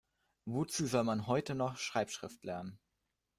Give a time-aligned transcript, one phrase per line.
[0.45, 2.79] Wozu soll man heute noch Schreibschrift lernen?